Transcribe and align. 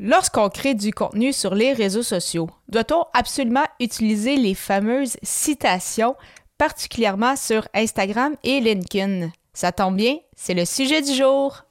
Lorsqu'on 0.00 0.48
crée 0.48 0.74
du 0.74 0.92
contenu 0.92 1.32
sur 1.32 1.56
les 1.56 1.72
réseaux 1.72 2.04
sociaux, 2.04 2.48
doit-on 2.68 3.06
absolument 3.14 3.64
utiliser 3.80 4.36
les 4.36 4.54
fameuses 4.54 5.16
citations, 5.24 6.14
particulièrement 6.56 7.34
sur 7.34 7.66
Instagram 7.74 8.36
et 8.44 8.60
LinkedIn? 8.60 9.30
Ça 9.52 9.72
tombe 9.72 9.96
bien, 9.96 10.18
c'est 10.36 10.54
le 10.54 10.64
sujet 10.64 11.02
du 11.02 11.12
jour. 11.12 11.64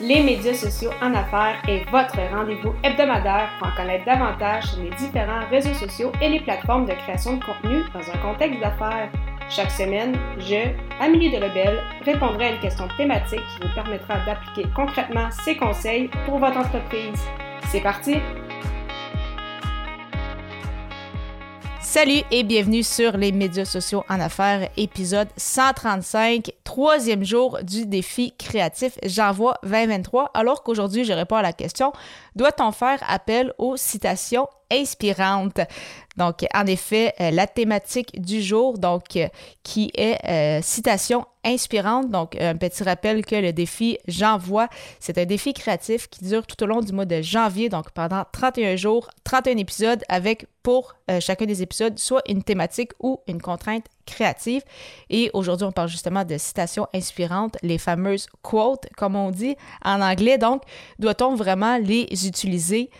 Les 0.00 0.22
médias 0.22 0.54
sociaux 0.54 0.92
en 1.02 1.12
affaires 1.12 1.62
est 1.68 1.84
votre 1.90 2.18
rendez-vous 2.34 2.72
hebdomadaire 2.82 3.50
pour 3.58 3.68
en 3.68 3.76
connaître 3.76 4.06
davantage 4.06 4.64
sur 4.64 4.82
les 4.82 4.90
différents 4.96 5.46
réseaux 5.50 5.74
sociaux 5.74 6.10
et 6.22 6.30
les 6.30 6.40
plateformes 6.40 6.86
de 6.86 6.94
création 6.94 7.36
de 7.36 7.44
contenu 7.44 7.82
dans 7.92 8.10
un 8.10 8.18
contexte 8.18 8.60
d'affaires. 8.60 9.12
Chaque 9.54 9.70
semaine, 9.70 10.16
je, 10.38 10.72
Amélie 10.98 11.30
Delebel, 11.30 11.78
répondrai 12.06 12.46
à 12.46 12.52
une 12.52 12.60
question 12.60 12.88
thématique 12.96 13.38
qui 13.38 13.66
vous 13.66 13.74
permettra 13.74 14.14
d'appliquer 14.24 14.66
concrètement 14.74 15.28
ces 15.44 15.58
conseils 15.58 16.08
pour 16.24 16.38
votre 16.38 16.56
entreprise. 16.56 17.20
C'est 17.70 17.82
parti! 17.82 18.16
Salut 21.94 22.22
et 22.30 22.42
bienvenue 22.42 22.82
sur 22.82 23.18
les 23.18 23.32
médias 23.32 23.66
sociaux 23.66 24.02
en 24.08 24.18
affaires, 24.18 24.70
épisode 24.78 25.28
135, 25.36 26.50
troisième 26.64 27.22
jour 27.22 27.58
du 27.62 27.84
défi 27.84 28.32
créatif 28.38 28.96
J'envoie 29.04 29.58
2023, 29.64 30.30
alors 30.32 30.62
qu'aujourd'hui 30.62 31.04
je 31.04 31.12
réponds 31.12 31.36
à 31.36 31.42
la 31.42 31.52
question, 31.52 31.92
doit-on 32.36 32.72
faire 32.72 33.00
appel 33.08 33.52
aux 33.58 33.76
citations 33.76 34.48
inspirantes? 34.70 35.60
Donc, 36.16 36.44
en 36.54 36.66
effet, 36.66 37.14
euh, 37.20 37.30
la 37.30 37.46
thématique 37.46 38.20
du 38.20 38.42
jour, 38.42 38.78
donc, 38.78 39.16
euh, 39.16 39.28
qui 39.62 39.90
est 39.94 40.18
euh, 40.28 40.60
citation 40.62 41.24
inspirante. 41.44 42.10
Donc, 42.10 42.36
un 42.40 42.56
petit 42.56 42.82
rappel 42.82 43.24
que 43.24 43.34
le 43.34 43.52
défi 43.52 43.98
J'envoie, 44.06 44.68
c'est 45.00 45.18
un 45.18 45.24
défi 45.24 45.54
créatif 45.54 46.08
qui 46.08 46.24
dure 46.24 46.46
tout 46.46 46.62
au 46.62 46.66
long 46.66 46.80
du 46.80 46.92
mois 46.92 47.04
de 47.04 47.20
janvier, 47.22 47.68
donc 47.68 47.90
pendant 47.90 48.24
31 48.30 48.76
jours, 48.76 49.10
31 49.24 49.56
épisodes, 49.56 50.02
avec 50.08 50.46
pour 50.62 50.94
chacun 51.18 51.46
des 51.46 51.60
épisodes 51.60 51.98
soit 51.98 52.22
une 52.28 52.44
thématique 52.44 52.92
ou 53.00 53.20
une 53.26 53.42
contrainte 53.42 53.86
créative. 54.06 54.62
Et 55.10 55.30
aujourd'hui, 55.32 55.66
on 55.66 55.72
parle 55.72 55.88
justement 55.88 56.24
de 56.24 56.38
citations 56.38 56.86
inspirantes, 56.94 57.56
les 57.62 57.78
fameuses 57.78 58.26
quotes, 58.42 58.86
comme 58.96 59.16
on 59.16 59.30
dit 59.30 59.56
en 59.84 60.00
anglais. 60.00 60.38
Donc, 60.38 60.62
doit-on 60.98 61.34
vraiment 61.34 61.78
les 61.78 62.06
utiliser? 62.26 62.90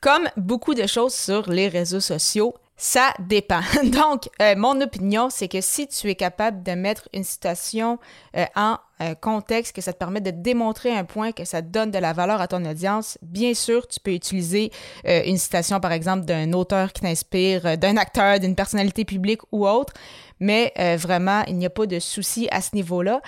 Comme 0.00 0.28
beaucoup 0.36 0.74
de 0.74 0.86
choses 0.86 1.14
sur 1.14 1.48
les 1.50 1.68
réseaux 1.68 2.00
sociaux, 2.00 2.54
ça 2.76 3.12
dépend. 3.20 3.60
Donc, 3.84 4.28
euh, 4.42 4.54
mon 4.56 4.80
opinion, 4.80 5.30
c'est 5.30 5.48
que 5.48 5.60
si 5.60 5.86
tu 5.86 6.10
es 6.10 6.14
capable 6.16 6.62
de 6.62 6.72
mettre 6.72 7.08
une 7.12 7.22
citation 7.22 7.98
euh, 8.36 8.44
en 8.56 8.78
euh, 9.00 9.14
contexte, 9.14 9.74
que 9.74 9.80
ça 9.80 9.92
te 9.92 9.98
permet 9.98 10.20
de 10.20 10.30
démontrer 10.30 10.90
un 10.90 11.04
point, 11.04 11.30
que 11.30 11.44
ça 11.44 11.62
donne 11.62 11.92
de 11.92 11.98
la 11.98 12.12
valeur 12.12 12.40
à 12.40 12.48
ton 12.48 12.64
audience, 12.64 13.16
bien 13.22 13.54
sûr, 13.54 13.86
tu 13.86 14.00
peux 14.00 14.12
utiliser 14.12 14.72
une 15.04 15.36
citation, 15.36 15.80
par 15.80 15.92
exemple, 15.92 16.24
d'un 16.24 16.52
auteur 16.52 16.92
qui 16.92 17.02
t'inspire, 17.02 17.78
d'un 17.78 17.96
acteur, 17.96 18.40
d'une 18.40 18.54
personnalité 18.54 19.04
publique 19.04 19.40
ou 19.52 19.66
autre, 19.66 19.92
mais 20.40 20.72
vraiment, 20.96 21.42
il 21.46 21.56
n'y 21.56 21.66
a 21.66 21.70
pas 21.70 21.86
de 21.86 21.98
souci 21.98 22.48
à 22.50 22.60
ce 22.60 22.74
niveau-là. 22.74 23.20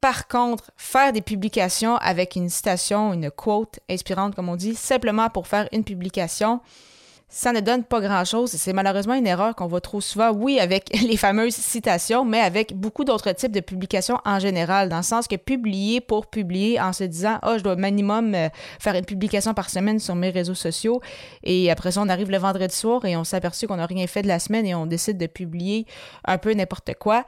Par 0.00 0.28
contre, 0.28 0.70
faire 0.76 1.12
des 1.12 1.22
publications 1.22 1.96
avec 1.96 2.36
une 2.36 2.48
citation, 2.48 3.12
une 3.12 3.30
quote 3.30 3.80
inspirante, 3.88 4.34
comme 4.34 4.48
on 4.48 4.56
dit, 4.56 4.74
simplement 4.74 5.30
pour 5.30 5.46
faire 5.46 5.68
une 5.72 5.84
publication, 5.84 6.60
ça 7.28 7.52
ne 7.52 7.60
donne 7.60 7.82
pas 7.82 8.00
grand-chose. 8.00 8.50
C'est 8.50 8.72
malheureusement 8.72 9.14
une 9.14 9.26
erreur 9.26 9.56
qu'on 9.56 9.66
voit 9.66 9.80
trop 9.80 10.00
souvent, 10.00 10.30
oui, 10.32 10.60
avec 10.60 10.90
les 11.02 11.16
fameuses 11.16 11.54
citations, 11.54 12.24
mais 12.24 12.40
avec 12.40 12.74
beaucoup 12.74 13.04
d'autres 13.04 13.32
types 13.32 13.52
de 13.52 13.60
publications 13.60 14.18
en 14.24 14.38
général, 14.38 14.88
dans 14.88 14.98
le 14.98 15.02
sens 15.02 15.26
que 15.26 15.36
publier 15.36 16.00
pour 16.00 16.28
publier 16.28 16.80
en 16.80 16.92
se 16.92 17.04
disant, 17.04 17.38
oh, 17.44 17.54
je 17.58 17.62
dois 17.62 17.76
minimum 17.76 18.34
euh, 18.34 18.48
faire 18.78 18.94
une 18.94 19.04
publication 19.04 19.54
par 19.54 19.70
semaine 19.70 19.98
sur 19.98 20.14
mes 20.14 20.30
réseaux 20.30 20.54
sociaux, 20.54 21.00
et 21.42 21.70
après 21.70 21.92
ça, 21.92 22.00
on 22.00 22.08
arrive 22.08 22.30
le 22.30 22.38
vendredi 22.38 22.74
soir 22.74 23.04
et 23.04 23.16
on 23.16 23.24
s'aperçoit 23.24 23.66
qu'on 23.68 23.76
n'a 23.76 23.86
rien 23.86 24.06
fait 24.06 24.22
de 24.22 24.28
la 24.28 24.38
semaine 24.38 24.66
et 24.66 24.74
on 24.74 24.86
décide 24.86 25.18
de 25.18 25.26
publier 25.26 25.86
un 26.24 26.38
peu 26.38 26.52
n'importe 26.52 26.94
quoi 26.94 27.24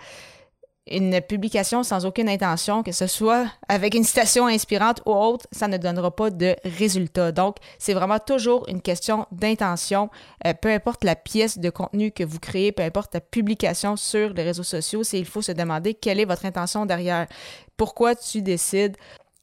une 0.90 1.20
publication 1.20 1.82
sans 1.82 2.06
aucune 2.06 2.28
intention, 2.28 2.82
que 2.82 2.92
ce 2.92 3.06
soit 3.06 3.46
avec 3.68 3.94
une 3.94 4.04
citation 4.04 4.46
inspirante 4.46 5.00
ou 5.06 5.12
autre, 5.12 5.46
ça 5.52 5.68
ne 5.68 5.76
donnera 5.76 6.14
pas 6.14 6.30
de 6.30 6.56
résultat. 6.64 7.32
Donc, 7.32 7.56
c'est 7.78 7.94
vraiment 7.94 8.18
toujours 8.18 8.68
une 8.68 8.82
question 8.82 9.26
d'intention. 9.32 10.10
Euh, 10.46 10.54
peu 10.54 10.70
importe 10.70 11.04
la 11.04 11.16
pièce 11.16 11.58
de 11.58 11.70
contenu 11.70 12.10
que 12.10 12.24
vous 12.24 12.38
créez, 12.38 12.72
peu 12.72 12.82
importe 12.82 13.14
la 13.14 13.20
publication 13.20 13.96
sur 13.96 14.32
les 14.34 14.42
réseaux 14.42 14.62
sociaux, 14.62 15.02
c'est 15.04 15.18
il 15.18 15.26
faut 15.26 15.42
se 15.42 15.52
demander 15.52 15.94
quelle 15.94 16.20
est 16.20 16.24
votre 16.24 16.46
intention 16.46 16.86
derrière. 16.86 17.26
Pourquoi 17.76 18.14
tu 18.14 18.42
décides 18.42 18.96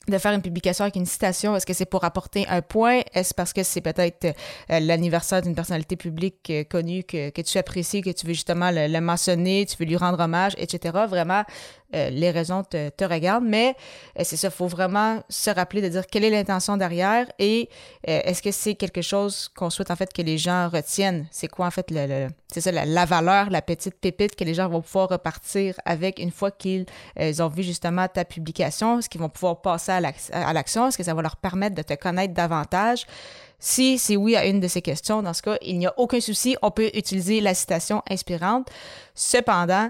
de 0.08 0.18
faire 0.18 0.34
une 0.34 0.42
publication 0.42 0.84
avec 0.84 0.96
une 0.96 1.06
citation, 1.06 1.56
est-ce 1.56 1.66
que 1.66 1.74
c'est 1.74 1.86
pour 1.86 2.04
apporter 2.04 2.48
un 2.48 2.62
point? 2.62 3.02
Est-ce 3.14 3.34
parce 3.34 3.54
que 3.54 3.64
c'est 3.64 3.82
peut-être 3.82 4.26
euh, 4.26 4.80
l'anniversaire 4.80 5.42
d'une 5.42 5.56
personnalité 5.56 5.96
publique 5.96 6.50
euh, 6.50 6.64
connue 6.64 7.04
que, 7.04 7.42
tu 7.42 7.58
apprécies, 7.58 8.02
que 8.02 8.12
tu 8.12 8.28
veux 8.28 8.34
justement 8.34 8.72
le, 8.72 8.88
le, 8.88 9.02
mentionner, 9.02 9.66
tu 9.66 9.76
veux 9.78 9.86
lui 9.86 9.98
rendre 9.98 10.20
hommage, 10.20 10.54
etc. 10.58 11.06
Vraiment, 11.08 11.44
euh, 11.96 12.10
les 12.10 12.30
raisons 12.32 12.64
te, 12.64 13.06
regardent, 13.06 13.46
mais 13.46 13.76
euh, 14.20 14.24
c'est 14.24 14.36
ça, 14.36 14.48
il 14.50 14.52
faut 14.52 14.68
vraiment 14.68 15.22
se 15.30 15.50
rappeler 15.50 15.82
de 15.82 15.88
dire 15.88 16.06
quelle 16.08 16.24
est 16.26 16.30
l'intention 16.30 16.76
derrière 16.78 17.28
et 17.40 17.70
euh, 18.10 18.22
est-ce 18.26 18.42
que 18.42 18.52
c'est 18.52 18.76
quelque 18.76 19.02
chose 19.02 19.50
qu'on 19.56 19.70
souhaite 19.70 19.92
en 19.92 19.96
fait 19.96 20.12
que 20.12 20.22
les 20.22 20.38
gens 20.38 20.68
retiennent? 20.68 21.26
C'est 21.32 21.48
quoi 21.48 21.68
en 21.68 21.72
fait 21.72 21.88
le, 21.92 22.28
c'est 22.52 22.62
ça, 22.62 22.72
la, 22.72 23.06
valeur, 23.06 23.50
la 23.50 23.62
petite 23.62 23.96
pépite 23.96 24.36
que 24.36 24.44
les 24.44 24.54
gens 24.54 24.68
vont 24.68 24.82
pouvoir 24.82 25.10
repartir 25.10 25.76
avec 25.86 26.20
une 26.20 26.32
fois 26.32 26.52
qu'ils 26.52 26.86
ont 27.40 27.48
vu 27.48 27.64
justement 27.64 28.08
ta 28.08 28.26
publication? 28.26 29.00
Est-ce 29.00 29.10
qu'ils 29.10 29.22
vont 29.22 29.30
pouvoir 29.30 29.62
passer 29.62 29.92
à 29.92 30.54
l'action? 30.54 30.88
Est-ce 30.88 30.98
que 30.98 31.04
ça 31.04 31.14
va 31.14 31.22
leur 31.22 31.38
permettre 31.38 31.76
de 31.76 31.82
te 31.82 31.94
connaître 31.94 32.34
davantage? 32.34 33.06
Si 33.60 33.98
c'est 33.98 34.16
oui 34.16 34.36
à 34.36 34.46
une 34.46 34.60
de 34.60 34.68
ces 34.68 34.82
questions, 34.82 35.24
dans 35.24 35.34
ce 35.34 35.42
cas, 35.42 35.58
il 35.62 35.80
n'y 35.80 35.88
a 35.88 35.94
aucun 35.98 36.20
souci, 36.20 36.56
on 36.62 36.72
peut 36.72 36.92
utiliser 36.94 37.42
la 37.42 37.54
citation 37.54 38.04
inspirante. 38.10 38.70
Cependant, 39.16 39.90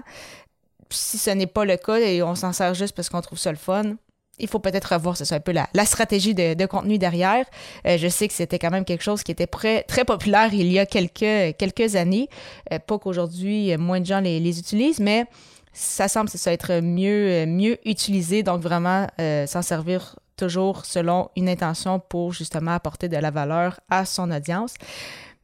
si 0.90 1.18
ce 1.18 1.30
n'est 1.30 1.46
pas 1.46 1.64
le 1.64 1.76
cas 1.76 1.96
et 1.96 2.22
on 2.22 2.34
s'en 2.34 2.52
sert 2.52 2.74
juste 2.74 2.94
parce 2.94 3.08
qu'on 3.08 3.20
trouve 3.20 3.38
ça 3.38 3.50
le 3.50 3.58
fun, 3.58 3.96
il 4.38 4.48
faut 4.48 4.58
peut-être 4.58 4.92
revoir, 4.92 5.16
c'est 5.16 5.34
un 5.34 5.40
peu 5.40 5.52
la, 5.52 5.84
stratégie 5.86 6.34
de, 6.34 6.66
contenu 6.66 6.98
derrière. 6.98 7.46
Euh, 7.86 7.96
je 7.96 8.08
sais 8.08 8.28
que 8.28 8.34
c'était 8.34 8.58
quand 8.58 8.70
même 8.70 8.84
quelque 8.84 9.02
chose 9.02 9.22
qui 9.22 9.32
était 9.32 9.46
très 9.46 10.04
populaire 10.04 10.52
il 10.52 10.70
y 10.70 10.78
a 10.78 10.86
quelques, 10.86 11.96
années. 11.96 12.28
Euh, 12.72 12.78
pas 12.78 12.98
qu'aujourd'hui, 12.98 13.76
moins 13.76 14.00
de 14.00 14.06
gens 14.06 14.20
les, 14.20 14.58
utilisent, 14.58 15.00
mais 15.00 15.24
ça 15.72 16.08
semble 16.08 16.28
ça 16.28 16.52
être 16.52 16.80
mieux, 16.80 17.78
utilisé. 17.88 18.42
Donc 18.42 18.60
vraiment, 18.60 19.06
euh, 19.20 19.46
s'en 19.46 19.62
servir 19.62 20.16
toujours 20.36 20.84
selon 20.84 21.30
une 21.34 21.48
intention 21.48 21.98
pour 21.98 22.34
justement 22.34 22.72
apporter 22.72 23.08
de 23.08 23.16
la 23.16 23.30
valeur 23.30 23.80
à 23.88 24.04
son 24.04 24.30
audience. 24.30 24.74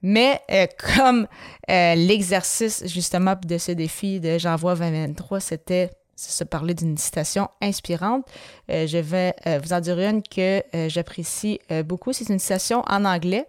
Mais 0.03 0.41
euh, 0.51 0.67
comme 0.97 1.27
euh, 1.71 1.95
l'exercice 1.95 2.85
justement 2.87 3.37
de 3.45 3.59
ce 3.59 3.73
défi 3.73 4.21
de 4.21 4.39
J'envoie 4.39 4.75
2023, 4.75 5.41
c'était 5.41 5.91
se 6.17 6.45
parler 6.45 6.75
d'une 6.75 6.97
citation 6.99 7.49
inspirante, 7.61 8.25
euh, 8.71 8.87
je 8.87 8.99
vais 8.99 9.35
vous 9.65 9.73
en 9.73 9.81
dire 9.81 9.99
une 9.99 10.23
que 10.23 10.63
j'apprécie 10.89 11.59
beaucoup. 11.85 12.13
C'est 12.13 12.29
une 12.29 12.39
citation 12.39 12.85
en 12.87 13.05
anglais, 13.05 13.49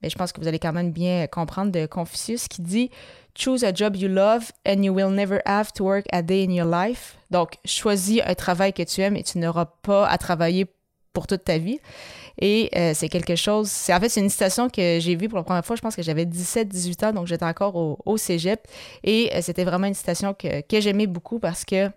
mais 0.00 0.10
je 0.10 0.16
pense 0.16 0.32
que 0.32 0.40
vous 0.40 0.46
allez 0.46 0.60
quand 0.60 0.72
même 0.72 0.92
bien 0.92 1.26
comprendre 1.26 1.72
de 1.72 1.86
Confucius 1.86 2.46
qui 2.46 2.62
dit 2.62 2.90
Choose 3.36 3.64
a 3.64 3.74
job 3.74 3.96
you 3.96 4.08
love 4.08 4.52
and 4.64 4.84
you 4.84 4.92
will 4.94 5.10
never 5.10 5.40
have 5.44 5.72
to 5.72 5.82
work 5.82 6.06
a 6.12 6.22
day 6.22 6.44
in 6.44 6.52
your 6.52 6.68
life. 6.68 7.16
Donc, 7.32 7.56
choisis 7.64 8.20
un 8.24 8.34
travail 8.34 8.72
que 8.72 8.84
tu 8.84 9.00
aimes 9.00 9.16
et 9.16 9.24
tu 9.24 9.38
n'auras 9.38 9.66
pas 9.82 10.06
à 10.06 10.16
travailler 10.18 10.66
pour 11.12 11.26
toute 11.26 11.44
ta 11.44 11.58
vie. 11.58 11.80
Et 12.40 12.70
euh, 12.76 12.92
c'est 12.94 13.08
quelque 13.08 13.36
chose, 13.36 13.68
c'est 13.68 13.94
en 13.94 14.00
fait 14.00 14.08
c'est 14.08 14.20
une 14.20 14.30
citation 14.30 14.68
que 14.68 14.98
j'ai 15.00 15.14
vue 15.14 15.28
pour 15.28 15.38
la 15.38 15.44
première 15.44 15.64
fois, 15.64 15.76
je 15.76 15.82
pense 15.82 15.94
que 15.96 16.02
j'avais 16.02 16.24
17-18 16.24 17.06
ans, 17.06 17.12
donc 17.12 17.26
j'étais 17.26 17.44
encore 17.44 17.76
au, 17.76 17.98
au 18.04 18.16
cégep. 18.16 18.66
Et 19.04 19.30
euh, 19.34 19.40
c'était 19.42 19.64
vraiment 19.64 19.86
une 19.86 19.94
citation 19.94 20.34
que, 20.34 20.60
que 20.62 20.80
j'aimais 20.80 21.06
beaucoup 21.06 21.38
parce 21.38 21.64
que 21.64 21.90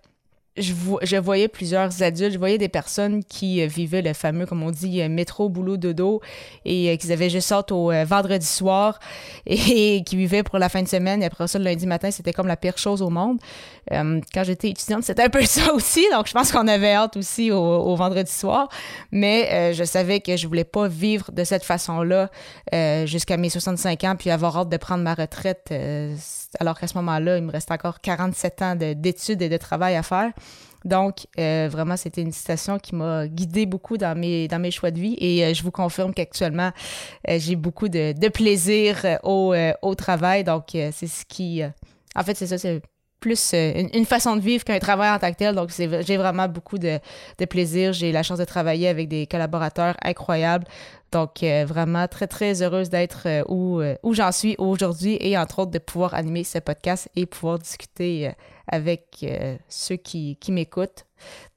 je, 0.58 0.74
je, 1.04 1.18
voyais 1.18 1.48
plusieurs 1.48 2.02
adultes, 2.02 2.34
je 2.34 2.38
voyais 2.38 2.58
des 2.58 2.70
personnes 2.70 3.24
qui 3.24 3.62
euh, 3.62 3.68
vivaient 3.68 4.02
le 4.02 4.14
fameux, 4.14 4.46
comme 4.46 4.64
on 4.64 4.72
dit, 4.72 5.02
euh, 5.02 5.10
métro, 5.10 5.50
boulot, 5.50 5.78
dodo, 5.78 6.22
et 6.66 6.90
euh, 6.90 6.96
qui 6.96 7.12
avaient 7.12 7.30
juste 7.30 7.48
sorte 7.48 7.72
au 7.72 7.92
vendredi 8.06 8.46
soir 8.46 9.00
et, 9.46 10.04
qui 10.04 10.16
vivaient 10.16 10.44
pour 10.44 10.60
la 10.60 10.70
fin 10.70 10.82
de 10.82 10.88
semaine. 10.88 11.22
Et 11.22 11.26
après 11.26 11.48
ça, 11.48 11.60
le 11.60 11.66
lundi 11.66 11.86
matin, 11.86 12.12
c'était 12.12 12.34
comme 12.34 12.48
la 12.48 12.58
pire 12.58 12.78
chose 12.78 13.02
au 13.02 13.10
monde. 13.10 13.40
quand 13.90 14.44
j'étais 14.44 14.70
étudiante, 14.70 15.04
c'était 15.04 15.24
un 15.24 15.30
peu 15.30 15.42
ça 15.46 15.74
aussi. 15.74 16.06
Donc, 16.12 16.28
je 16.28 16.34
pense 16.34 16.52
qu'on 16.52 16.68
avait 16.68 16.94
hâte 16.94 17.18
aussi 17.18 17.52
au, 17.52 17.96
vendredi 17.96 18.32
soir. 18.32 18.70
Mais 19.12 19.74
je 19.74 19.84
savais 19.84 20.20
que 20.20 20.36
je 20.36 20.48
voulais 20.48 20.64
pas 20.64 20.88
vivre 20.88 21.32
de 21.32 21.44
cette 21.44 21.64
façon-là 21.64 22.30
jusqu'à 23.06 23.38
mes 23.38 23.50
65 23.50 24.04
ans, 24.04 24.16
puis 24.18 24.30
avoir 24.30 24.58
hâte 24.58 24.70
de 24.70 24.78
prendre 24.78 25.04
ma 25.04 25.14
retraite, 25.14 25.74
alors 26.60 26.80
qu'à 26.80 26.88
ce 26.88 26.98
moment-là, 26.98 27.38
il 27.38 27.44
me 27.44 27.52
reste 27.52 27.72
encore 27.72 28.02
47 28.02 28.62
ans 28.62 28.76
d'études 28.76 29.42
et 29.42 29.50
de 29.50 29.58
travail 29.58 29.96
à 29.96 30.04
faire. 30.04 30.32
Donc, 30.86 31.28
euh, 31.40 31.68
vraiment, 31.72 31.98
c'était 31.98 32.22
une 32.22 32.32
citation 32.32 32.78
qui 32.80 32.96
m'a 32.96 33.28
guidée 33.28 33.66
beaucoup 33.66 33.98
dans 33.98 34.18
mes, 34.18 34.48
dans 34.48 34.60
mes 34.60 34.72
choix 34.72 34.92
de 34.92 35.00
vie 35.00 35.16
et 35.20 35.44
euh, 35.44 35.54
je 35.54 35.64
vous 35.64 35.72
confirme 35.72 36.14
qu'actuellement, 36.14 36.72
euh, 37.28 37.38
j'ai 37.40 37.56
beaucoup 37.56 37.90
de, 37.90 38.30
plaisir 38.30 39.20
au, 39.24 39.56
au, 39.82 39.96
travail. 39.96 40.44
Donc, 40.44 40.66
c'est 40.72 41.08
ce 41.08 41.26
qui... 41.26 41.62
en 42.16 42.24
fait, 42.24 42.36
c'est 42.36 42.48
ça, 42.48 42.58
c'est 42.58 42.82
plus 43.20 43.54
une, 43.54 44.06
façon 44.06 44.36
de 44.36 44.42
vivre 44.42 44.64
qu'un 44.64 44.78
travail 44.78 45.10
en 45.10 45.18
tant 45.18 45.32
que 45.32 45.38
tel. 45.38 45.56
Donc, 45.56 45.72
j'ai 45.72 46.18
vraiment 46.18 46.48
beaucoup 46.48 46.78
de 46.78 47.00
plaisir. 47.50 47.94
J'ai 47.94 48.12
la 48.12 48.22
chance 48.22 48.38
de 48.38 48.46
travailler 48.46 48.88
avec 48.88 49.08
des 49.08 49.26
collaborateurs 49.26 49.96
incroyables. 50.04 50.66
Donc, 51.12 51.42
euh, 51.42 51.66
vraiment 51.66 52.08
très, 52.08 52.28
très 52.28 52.62
heureuse 52.62 52.90
d'être 52.90 53.24
euh, 53.28 53.44
où, 53.48 53.80
euh, 53.80 53.96
où 54.04 54.14
j'en 54.14 54.32
suis 54.32 54.56
aujourd'hui 54.58 55.18
et 55.22 55.38
entre 55.38 55.60
autres 55.60 55.72
de 55.72 55.80
pouvoir 55.80 56.14
animer 56.14 56.44
ce 56.44 56.60
podcast 56.60 57.10
et 57.16 57.26
pouvoir 57.26 57.60
discuter 57.60 58.32
avec 58.68 59.26
ceux 59.70 59.96
qui, 59.96 60.36
qui 60.38 60.52
m'écoutent. 60.52 61.06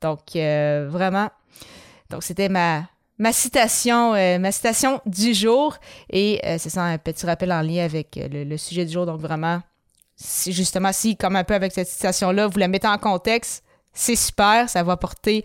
Donc, 0.00 0.20
vraiment, 0.34 1.28
donc 2.08 2.22
c'était 2.22 2.48
ma, 2.48 2.88
ma 3.18 3.32
citation, 3.32 4.12
ma 4.12 4.52
citation 4.52 5.00
du 5.06 5.34
jour 5.34 5.76
et 6.08 6.40
c'est 6.58 6.70
ça 6.70 6.84
un 6.84 6.98
petit 6.98 7.26
rappel 7.26 7.52
en 7.52 7.62
lien 7.62 7.84
avec 7.84 8.18
le, 8.30 8.56
sujet 8.56 8.84
du 8.84 8.92
jour. 8.92 9.06
Donc, 9.06 9.20
vraiment, 9.20 9.60
justement, 10.46 10.92
si, 10.92 11.16
comme 11.16 11.34
un 11.34 11.44
peu 11.44 11.54
avec 11.54 11.72
cette 11.72 11.88
citation-là, 11.88 12.46
vous 12.46 12.58
la 12.58 12.68
mettez 12.68 12.86
en 12.86 12.98
contexte, 12.98 13.64
c'est 13.92 14.16
super, 14.16 14.68
ça 14.68 14.84
va 14.84 14.92
apporter 14.92 15.44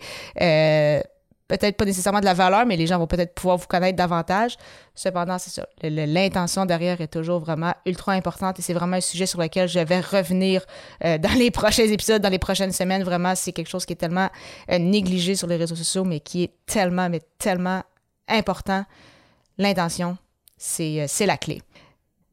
peut-être 1.48 1.76
pas 1.76 1.84
nécessairement 1.84 2.20
de 2.20 2.24
la 2.24 2.34
valeur, 2.34 2.66
mais 2.66 2.76
les 2.76 2.86
gens 2.86 2.98
vont 2.98 3.06
peut-être 3.06 3.34
pouvoir 3.34 3.56
vous 3.56 3.66
connaître 3.66 3.96
davantage. 3.96 4.56
Cependant, 4.94 5.38
c'est 5.38 5.50
ça. 5.50 5.66
L'intention 5.82 6.66
derrière 6.66 7.00
est 7.00 7.08
toujours 7.08 7.40
vraiment 7.40 7.74
ultra 7.84 8.12
importante 8.12 8.58
et 8.58 8.62
c'est 8.62 8.74
vraiment 8.74 8.96
un 8.96 9.00
sujet 9.00 9.26
sur 9.26 9.40
lequel 9.40 9.68
je 9.68 9.78
vais 9.78 10.00
revenir 10.00 10.64
euh, 11.04 11.18
dans 11.26 11.32
les 11.38 11.50
prochains 11.50 11.86
épisodes, 11.86 12.20
dans 12.20 12.28
les 12.28 12.38
prochaines 12.38 12.72
semaines. 12.72 13.04
Vraiment, 13.04 13.34
c'est 13.34 13.52
quelque 13.52 13.68
chose 13.68 13.86
qui 13.86 13.92
est 13.92 13.96
tellement 13.96 14.28
euh, 14.70 14.78
négligé 14.78 15.34
sur 15.34 15.46
les 15.46 15.56
réseaux 15.56 15.76
sociaux, 15.76 16.04
mais 16.04 16.20
qui 16.20 16.44
est 16.44 16.52
tellement, 16.66 17.08
mais 17.08 17.20
tellement 17.38 17.82
important. 18.28 18.84
L'intention, 19.58 20.18
c'est 20.58 21.06
la 21.20 21.36
clé. 21.36 21.62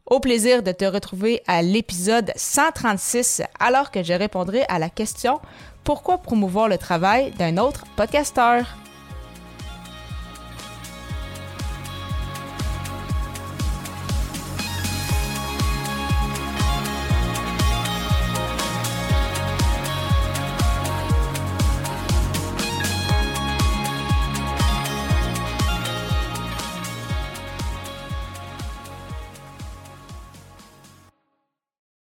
Au 0.06 0.20
plaisir 0.20 0.62
de 0.62 0.72
te 0.72 0.84
retrouver 0.84 1.42
à 1.46 1.62
l'épisode 1.62 2.32
136 2.36 3.40
alors 3.58 3.90
que 3.90 4.02
je 4.02 4.12
répondrai 4.12 4.66
à 4.68 4.78
la 4.78 4.90
question 4.90 5.40
Pourquoi 5.84 6.18
promouvoir 6.18 6.68
le 6.68 6.76
travail 6.76 7.30
d'un 7.32 7.56
autre 7.56 7.84
podcasteur? 7.96 8.81